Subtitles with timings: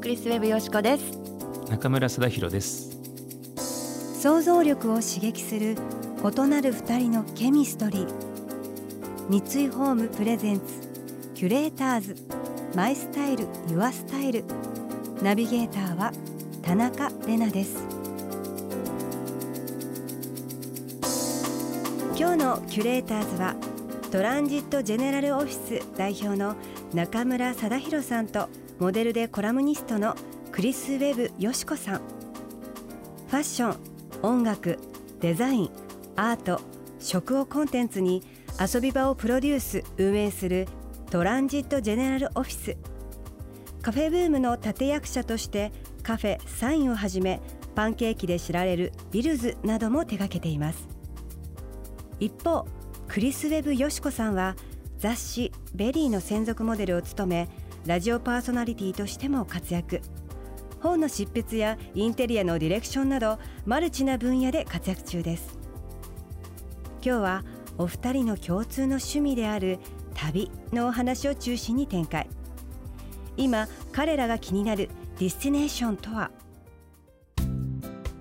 [0.00, 1.18] クリスウェブよしこです。
[1.68, 2.96] 中村貞弘です。
[4.22, 5.76] 想像力を刺激する
[6.22, 8.06] 異なる二人のケミストリー。
[9.28, 10.64] 三井ホームプレゼンツ
[11.34, 12.16] キュレーターズ。
[12.76, 14.44] マイスタイルユアスタイル。
[15.20, 16.12] ナビゲーターは
[16.62, 17.84] 田中れなです。
[22.16, 23.56] 今日のキュレーターズは
[24.12, 26.54] トランジットジェネラルオフィス代表の
[26.94, 30.14] 中村貞弘さんとモデルでコラムニストの
[30.52, 31.98] クリス・ウェブ・よしこさん。
[31.98, 33.76] ファッション
[34.22, 34.78] 音楽
[35.20, 35.70] デザイン
[36.14, 36.60] アート
[37.00, 38.22] 食をコンテンツに
[38.60, 40.68] 遊び場をプロデュース運営する
[41.10, 42.76] トランジットジェネラルオフィス。
[43.82, 45.72] カフェブームの立役者として
[46.04, 47.40] カフェサインをはじめ
[47.74, 50.86] パンケーキで知られるビルズなども手掛けています。
[52.20, 52.64] 一方
[53.08, 54.54] クリス・ウェブ・佳子さんは
[54.98, 57.48] 雑誌「VERY」の専属モデルを務め
[57.86, 60.00] ラジオパーソナリティとしても活躍。
[60.80, 65.58] 本の執筆やインテリアのディレクションなどマルチな分野で活躍中です。
[67.02, 67.44] 今日は
[67.78, 69.78] お二人の共通の趣味である
[70.14, 72.28] 旅のお話を中心に展開。
[73.36, 76.30] 今彼らが気になるディスティネーションとは？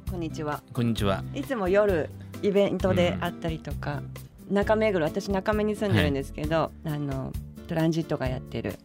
[0.09, 0.64] こんにちは。
[0.73, 1.23] こんにちは。
[1.33, 2.09] いつも夜
[2.42, 4.02] イベントであったりとか、
[4.49, 7.33] うん、中目黒私中目に住んでるんですけど、はい、あの
[7.67, 8.75] トランジットがやってる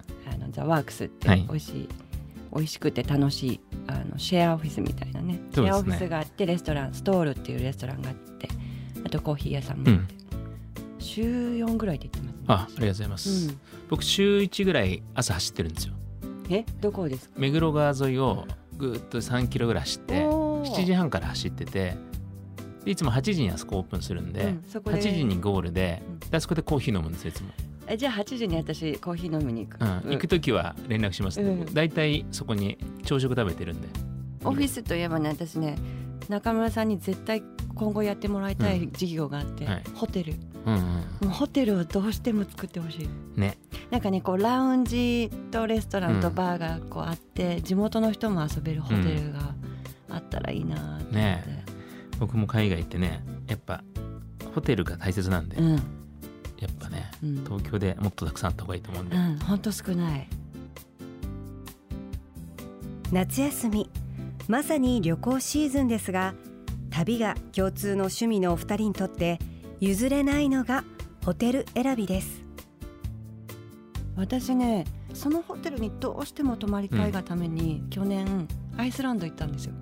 [0.53, 1.89] ザワークスって美味しい、はい、
[2.55, 8.49] 美味しくて楽しいあのシェアオフィスみたいなね、ね、シェアオフィスがあってレストランストールっていうレストランがあって
[9.05, 15.95] あとコーヒー屋さんもあって、うん、週4ぐらいで行ってます、ね、あありがとうございます、うん、僕週1ぐらい朝走ってるんですよ。
[16.51, 16.65] え？
[16.81, 17.35] どこですか？
[17.39, 18.47] 目黒川沿いを
[18.77, 21.97] ぐっと3キロぐらい走って7時半から走ってて
[22.85, 27.51] でいつも8時にあそこオープンするんで,、うん、で8時にゴールで,、であそこでコーヒー飲むんですよいつも。
[27.93, 33.89] えじゃあ8時に私コーヒー飲みに行く、うん、行く時は連絡します、ね、うん、大体そこに朝食食べてるんで。
[34.45, 35.77] オフィスといえばね私ね
[36.29, 37.43] 中村さんに絶対
[37.75, 43.39] 今後やってもらいたい事業があって、うんはい、ホテル、うんうん、もうホテルをどうしても作ってほしい。
[43.39, 43.59] ね。
[43.91, 49.55] なんかねこうラウンジとレストランとバーがこうあって、地元の人も遊べるホテルが
[50.09, 51.65] あったらいいなって、ね。
[52.19, 53.83] 僕も海外行ってねやっぱ
[54.55, 55.83] ホテルが大切なんで、うん、
[56.63, 59.17] やっぱね、うん、東京でもっとたくさんあった方がいいと思うんで。
[59.45, 60.29] 本当、うん、少ない。
[63.11, 63.91] 夏休み
[64.49, 66.35] まさに旅行シーズンですが
[66.91, 69.39] 旅が共通の趣味のお二人にとって
[69.81, 70.85] 譲れないのが
[71.25, 72.43] ホテル選びです。
[74.17, 74.85] 私ね
[75.15, 78.49] そのホテルにどうしても泊まりたいがために、去年
[78.79, 79.75] アイスランド行ったんですよ。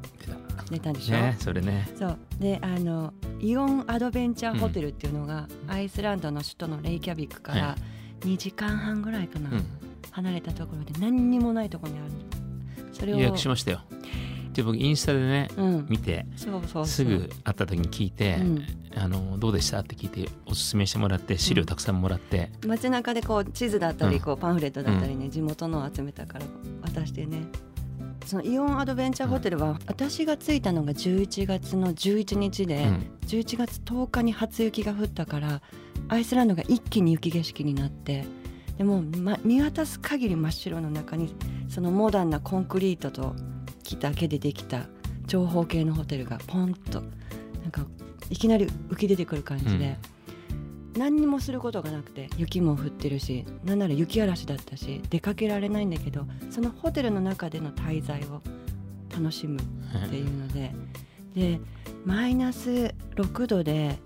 [0.70, 1.88] 出たんでしょ、ね、それね。
[1.96, 2.18] そう。
[2.38, 7.76] であのイオンアドベンチャーホテルっていうのが、うん、アイスランドの首都のレイキャビックから
[8.20, 9.64] 2時間半ぐらいかな、うん、
[10.10, 12.10] 離れたところで何にもないところにある
[12.92, 13.80] それを予約しましたよ。
[14.52, 19.78] で僕インスタでね、うん、見てすぐ会った時に聞いて、うん、あのどうでした？
[19.78, 26.46] って聞いておすすめしてもらって資料たくさんもらって、うん、街中でこう地図だったりこうパンフレットだったりね、地元のを集めたから
[26.82, 27.44] 渡してね
[28.30, 35.60] そのイオンアドベンチャーホテルは、私が着いたのが11月の11日で、うん、11月10日に初雪が降ったから
[36.06, 38.24] アイスランドが一気に雪景色になって
[38.78, 41.34] でも、ま、見渡す限り真っ白の中に
[41.68, 43.34] そのモダンなコンクリートと
[43.82, 44.86] 木だけでできた
[45.26, 47.02] 長方形のホテルがポンと
[47.62, 47.84] なんか
[48.28, 49.98] いきなり浮き出てくる感じで。
[50.14, 50.19] うん
[50.96, 58.42] 何にもすることがなくて雪も降ってるしなんなら雪嵐だったし出かけられないんだけどそのホテルの中での滞在を
[59.14, 60.72] 楽しむっていうので
[61.34, 61.60] で
[62.04, 63.98] マイナス6度で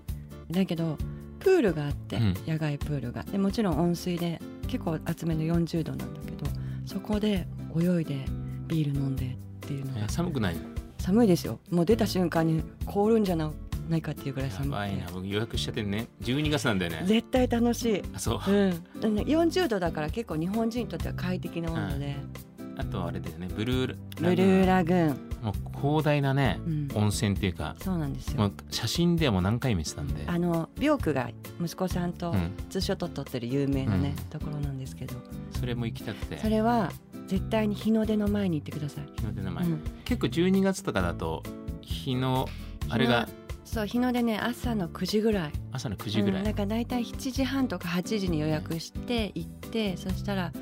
[0.51, 0.97] だけど
[1.39, 3.23] プールがあって、うん、野外プールが。
[3.23, 6.45] でもちろん温水で結構厚めの40度なんだけど
[6.85, 7.47] そこで
[7.79, 8.25] 泳いで
[8.67, 10.09] ビール飲んでっていうのが。
[10.09, 10.55] 寒くない
[10.97, 11.59] 寒いですよ。
[11.69, 13.51] もう出た瞬間に凍るんじゃな
[13.89, 15.05] ないかっていうぐらい寒いやばいな。
[15.13, 16.07] 僕予約しちゃってね。
[16.21, 17.03] 12月なんだよね。
[17.05, 18.01] 絶対楽しい。
[18.13, 22.15] あそう、うん、40度だから結構日本人にとっては快適な温度で、
[22.59, 23.47] うん、あとあれだよね。
[23.55, 25.35] ブルーブルーラグーン。
[25.45, 28.51] もう広大なね、うん、温泉っていうかそうなんですよ。
[28.71, 30.23] 写真ではもう何回見てたんで。
[30.25, 31.29] あのビョークが
[31.61, 32.33] 息子さんと
[32.69, 35.13] ツーショット撮ってる有名なね、ところなんですけど。
[35.51, 36.39] それも行きたくて。
[36.39, 36.91] それは
[37.27, 41.41] 絶対に日の出の前に行ってください日の出の前、うん、結構12月とかだと
[41.81, 42.47] 日の
[42.89, 43.27] あれが
[43.65, 45.51] そう日の出ね朝の9時ぐらい。
[45.73, 50.53] 朝の9時ぐらい、うん、だから大体7時半とか8時に予約して行って、そしたら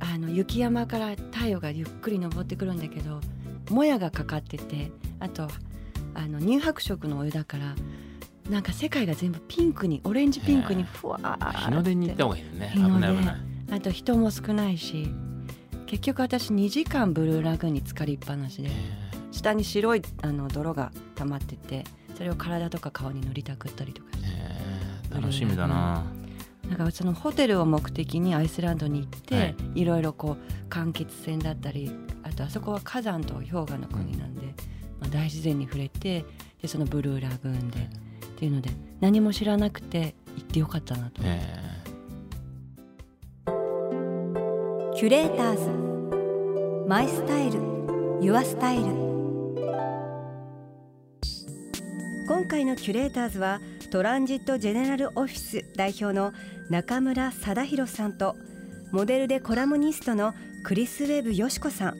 [0.00, 3.20] あの雪山から太陽がゆっくり昇ってくるんだけど
[3.70, 4.90] もやがかかってて
[5.20, 5.48] あと
[6.14, 7.74] あの乳白色のお湯だから
[8.50, 12.72] なんか世界が全部ピンクにオレンジピンクにふわー日の出に行った方がいいよね。
[12.74, 13.74] 日の出。
[13.74, 15.08] あと人も少ないし
[15.86, 18.70] 結局私2時間ブルーラグーンに浸かりっぱなしで
[19.30, 21.84] 下に白いあの泥が溜まってて
[22.16, 24.08] それを体とか顔に塗りたくったりとか
[25.10, 26.04] 楽しみだな。
[26.68, 34.46] なんかそのホテルを目的にアイスランドに行って、はい、いろいろこう間欠泉だったりあとあそこは火山と氷河の国なんで、
[34.98, 36.24] まあ、大自然に触れて
[36.62, 38.70] でそのブルーラグーンで、っていうので
[39.00, 41.22] 何も知らなくて行ってよかったなと。
[44.96, 46.88] キュレーターズ。
[46.88, 47.60] マイスタイル。
[48.22, 49.13] ユアスタイル
[52.54, 53.60] 回のキュレーターズは
[53.90, 56.32] トランジットジェネラルオフィス代表の
[56.70, 58.36] 中村貞弘さんと
[58.92, 61.94] モデルでコラムニストのクリス・ウェブ・よしこさん。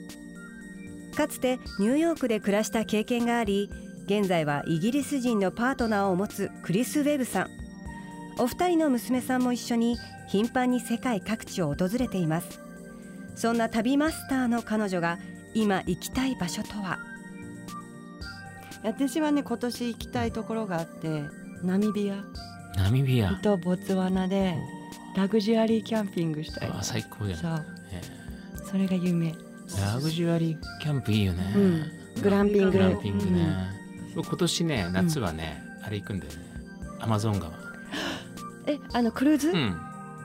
[1.13, 3.69] かつてニューヨークで暮らした経験があり
[4.05, 7.49] 現在はイギリス人のパートナーを持つクリス・ウェブさん。
[8.39, 9.97] お二人の娘さんも一緒に
[10.29, 12.61] 頻繁に世界各地を訪れています。
[13.35, 15.19] そんな旅マスターの彼女が
[15.53, 17.14] 今行きたい場所とは？
[18.83, 21.23] 私はね今年行きたいところがあって
[21.63, 22.23] ナミビア。
[22.75, 23.35] ナミビア。
[23.35, 24.55] とボツワナで
[25.15, 26.69] ラグジュアリーキャンピングしたい。
[26.69, 27.65] あ最高じゃんそう。
[28.71, 29.33] それが夢。
[29.81, 31.59] ラグジュアリーキャンプいいよね、う
[32.19, 32.71] ん、グランピング。
[32.71, 33.47] グランピングね、
[34.15, 36.39] うん、今年ね夏はね、うん、あれ行くんだよね。
[36.99, 37.51] アマゾン川。
[38.67, 39.75] えあのクルーズ、うん、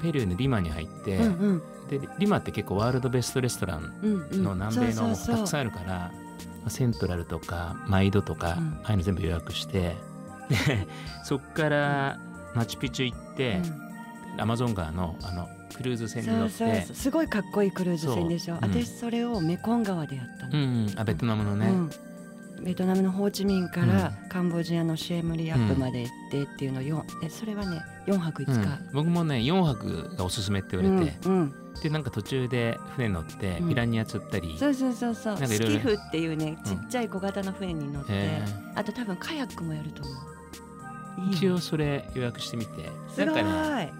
[0.02, 3.92] ペルーのリマに入って、うんうん、でリマって結構ワールドベストレストラン
[4.32, 6.12] の南米のたくさんあるから
[6.68, 9.96] セントラルとかマイドとか、ああいうの全部予約して
[10.48, 10.86] で
[11.24, 12.18] そっから
[12.54, 13.60] マチュピチュ行って、
[14.38, 31.12] アマゾン川のあのクルーズ船に乗ってすごいかっこいいクルーズ船でしょ、うん、私それをメコン川でやったの、うん、あベトナムのね、うん、ベトナムのホーチミンからカンボジアのシェームリアップまで行ってっていうのをえそれはね4泊5日、僕もね4泊がおすすめって言われて、
[31.82, 35.36] でなんか途中で船乗ってピラニア釣ったり、そうそうそうそう。
[35.38, 38.42] スキフっていうねちっちゃい小型の船に乗って、
[38.74, 40.14] あと多分カヤックもやると思う。
[41.32, 42.90] 一応それ予約してみて。
[43.24, 43.92] なんかね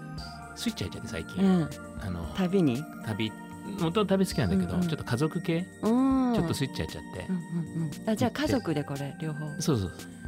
[0.55, 1.69] スイッチ入っちゃって最近、うん、
[2.01, 2.83] あの旅に？
[3.05, 3.31] 旅。
[3.79, 9.61] 元々旅好きなんだけど、うんうん、ちょっと家族系、ちょっとスイッチ入っちゃって、うんうんうん、あじゃあ家族でこれ両方。
[9.61, 10.20] そうそうあ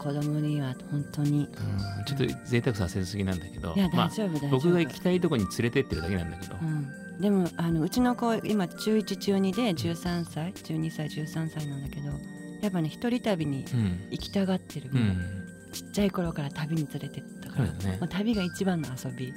[0.00, 1.46] 子供には本当に、
[1.98, 3.74] うん、ちょっと贅沢させすぎなんだけど。
[3.76, 12.08] いや大丈夫、まあ、僕が行きたいとこに連れてってるだけなんだけど、うん、でもあのうちの子今中1中2で13歳12歳13歳なんだけど
[12.62, 13.64] やっぱね一人旅に
[14.10, 15.46] 行きたがってる、うん。
[15.72, 19.32] ちっちゃい頃から旅に連れてったから、ね、まあ、旅が一番の遊び。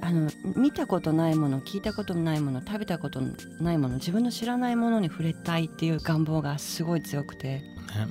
[0.00, 3.20] あの見たことないもの聞いたことないもの食べたこと
[3.60, 7.62] ないもの自分の知らないものに触れたいっていう願望がすごい強くて、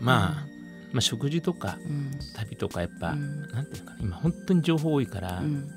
[0.01, 0.47] まあ、
[0.93, 5.67] まあ食事とか、うん、旅とかやっぱ、うん、なんていうかな今本当に情報多いから、うん、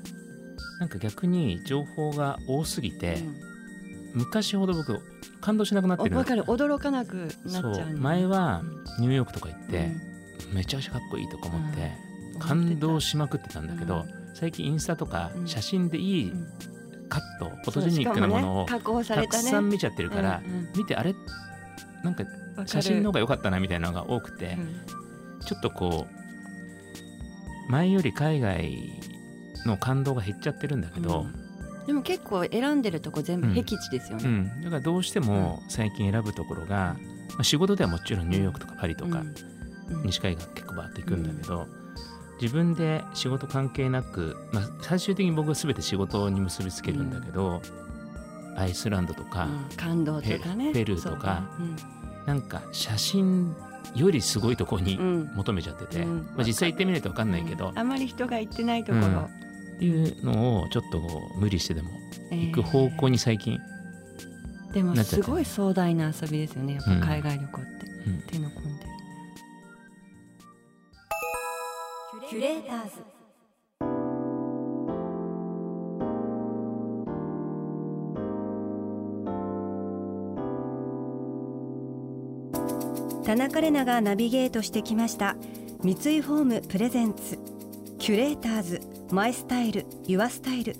[0.79, 3.17] なんか逆に情報が多すぎて、
[4.13, 4.99] 昔ほど僕
[5.41, 6.43] 感動しなくなってるわかる。
[6.43, 8.61] 驚かなくなっちゃう前は
[8.99, 9.91] ニューヨークとか行って、
[10.53, 11.91] めちゃくちゃかっこいいとか思って、
[12.39, 16.33] 感動しまくってたんだけど、最近インスタとか写真でいい
[17.09, 20.41] カット、フォトジェニックなものをたくさん見ちゃってるから、
[20.75, 21.13] 見てあれ
[22.03, 22.23] なんか
[22.65, 24.57] 写真の方が良かったなみたいなのが多くて、
[25.43, 26.07] ちょっとこ
[27.67, 28.77] う前より海外
[29.65, 31.25] の感動が減っちゃってるんだけど、
[31.85, 36.95] でも結構選んでるとこ全部僻地ですよね、うん、だからどうしても最近選ぶところが、
[37.29, 39.23] まあ、仕事ではもちろんニューヨークとかパリとか、
[40.03, 41.67] 西海岸結構バーって行くんだけど、
[42.41, 47.61] 自分で仕事関係なく、まあ、最終的に僕は全て仕事に結びつけるんだけど、
[48.57, 50.73] アイスランドとか、感動とかね。
[50.73, 51.43] ペルーとか、
[52.25, 53.55] なんか写真
[53.95, 59.05] よりすごいところに求めちゃってて、まあ、実際行ってみないと分かんないけど、あまり人が行ってないところ、
[59.75, 61.01] っていうのをちょっと
[61.37, 61.89] 無理してでも
[62.31, 63.59] 行く方向に最近、
[64.73, 66.75] でもすごい壮大な遊びですよね。
[66.75, 68.85] やっぱ海外旅行って、手の込んで。
[72.29, 73.10] キュレーターズ
[83.23, 85.35] 田中れながナビゲートしてきました。
[85.83, 90.75] 三井ホーム presents。Curators。My style。Your style。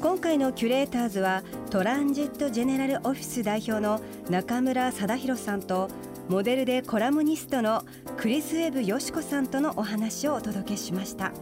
[0.00, 5.90] 今回のキュレーターズはトランジットジェネラルオフィス代表の中村貞裕さんと
[6.28, 7.84] モデルでコラムニストの
[8.16, 11.32] クリス・ウェブ・佳子さんとのお話をお届けしました。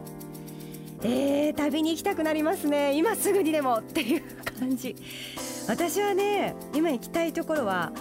[1.02, 2.96] えー、旅に行きたくなりますね。
[2.96, 4.22] 今すぐにでもっていう
[4.58, 4.96] 感じ。
[5.68, 7.92] 私はね今行きたいところは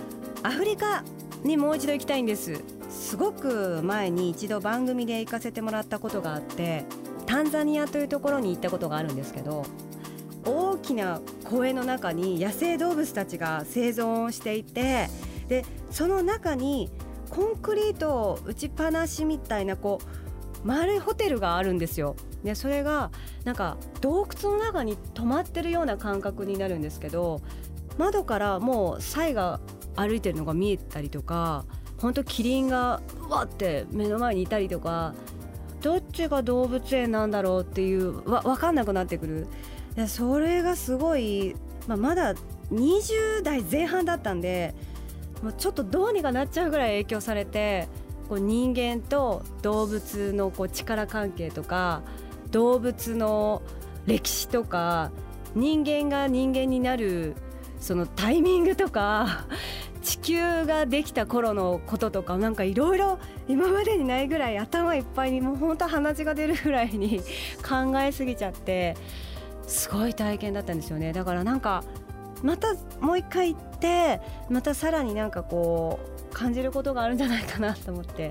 [0.42, 1.04] アフリカ
[1.46, 6.86] にもう一度行きたいんですすごく前に一度番組で行かせてもらったことがあって
[7.26, 9.66] タンザニアというところに行ったことがあるんですけど
[10.46, 15.10] 大きな公園の中に野生動物たちが生存していて
[15.48, 16.92] でその中に
[17.30, 20.00] コンクリートを打ちっぱなしみたいなこ
[20.64, 22.16] う丸いホテルがあるんですよ。
[22.44, 23.12] でそれが
[23.44, 27.42] なんか洞窟の中に泊まってるような感覚になるんですけど
[27.98, 29.60] 窓からもうサイが
[29.96, 31.66] 歩いてるのが見えたりとか
[31.98, 35.14] 本当キリンがうわって目の前にいたりとか
[35.82, 39.48] どっちが動物園なんだろうっていうわ分かんなくなってくる。
[40.08, 41.56] それがすごい、
[41.88, 42.36] まあ、まだ
[42.72, 44.76] 20代前半だったんで
[45.42, 47.88] もうちょっとどうにかなっちゃうぐらい影響されて
[48.28, 52.02] こう人間と動物のこう力関係とか
[52.52, 53.62] 動物の
[54.06, 55.12] 歴史とか
[55.56, 57.36] 人間が人間になる
[57.86, 59.46] そのタイミングとか
[60.02, 67.22] 地球ができた頃のこととかなんかいろいろ今までにないぐらい頭いっぱいにもう本当鼻血が出るぐらいに
[67.62, 68.98] 考えすぎちゃって
[69.68, 71.84] すごい体験だったんですよねだからなんか
[72.42, 76.00] またもう一回行ってまたさらになんかこ
[76.32, 78.30] う感じることがあるんじゃないかなと思ってや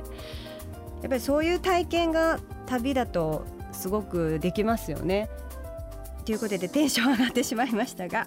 [1.06, 5.28] っぱりそういう体験が旅だとすごくできますよね。
[6.25, 8.26] ということでテンション上がってしまいましたが、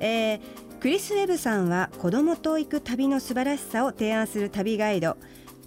[0.00, 0.40] えー、
[0.80, 5.16] クリス・ウェブさんは子供と行く旅の素晴らしさを提案する旅ガイド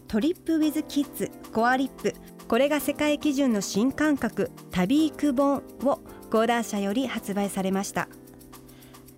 [0.07, 2.13] トリップ・ウィズ・キッズコアリップ。
[2.47, 5.99] これが世界基準の新感覚旅育本を
[6.29, 8.07] 講談社より発売されました。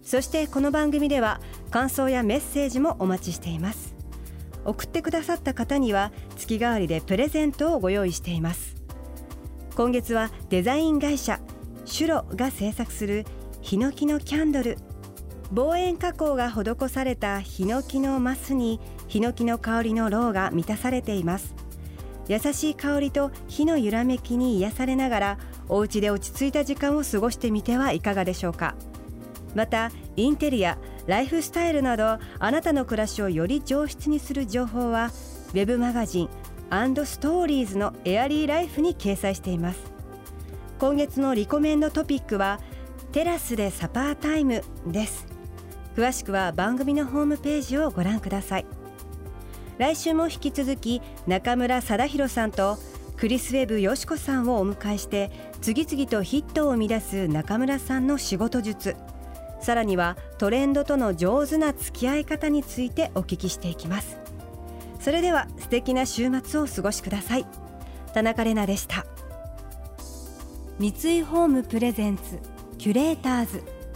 [0.01, 3.95] そしてこの番組では感想やメッセージもお待ちしています。
[4.65, 8.75] 送ってくださった方には月替わりでプレゼントをご用意しています。
[9.75, 11.39] 今月はデザイン会社
[11.85, 13.25] シュロが制作する
[13.61, 14.77] ヒノキのキャンドル。
[15.53, 21.53] 望遠加工が施されたヒノキのマスにヒノキの香りのろうが満たされています。
[22.27, 25.37] 優しい香りと火の揺らめきに癒されながら
[25.69, 28.73] お家で落ち着いた時間を過ごしてみてはいかがでしょうか。
[29.53, 35.11] またインテリアライフスタイルなどあなたの暮らしをより上質にする情報は
[35.53, 36.29] web マガジン
[37.05, 39.79] ストーリーズのエアリーライフに掲載しています。
[40.79, 42.59] 今月のリコメンドトピックは
[43.11, 45.32] テラスでサパータイムです。
[45.95, 48.65] 詳しくは番組のホームページをご覧ください。
[49.77, 52.77] 来週も引き続き中村貞弘さんと
[53.17, 55.31] クリス・ウェブよしこさんをお迎えして
[55.61, 58.95] 次々とヒットを生み出す中村さんの仕事術。
[59.61, 64.17] さらにはトレンドとの上手な付き合い方についてお聞きしていきます。
[64.99, 67.45] それでは素敵な週末をお過ごしください。
[68.13, 69.05] 田中れなでした。
[70.79, 72.39] 三井ホームプレゼンツ
[72.77, 73.72] キュレーターズ。